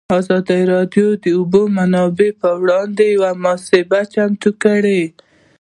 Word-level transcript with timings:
ازادي 0.19 0.61
راډیو 0.73 1.07
د 1.15 1.19
د 1.23 1.25
اوبو 1.37 1.61
منابع 1.77 2.29
پر 2.39 2.53
وړاندې 2.61 3.05
یوه 3.15 3.31
مباحثه 3.45 3.99
چمتو 4.13 4.49
کړې. 4.63 5.01